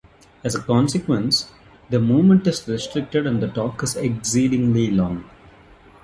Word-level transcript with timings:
As 0.43 0.55
a 0.55 0.61
consequence, 0.63 1.51
the 1.91 1.99
movement 1.99 2.47
is 2.47 2.67
restricted 2.67 3.27
and 3.27 3.39
the 3.39 3.47
talk 3.49 3.83
is 3.83 3.95
exceedingly 3.95 4.89
long. 4.89 5.29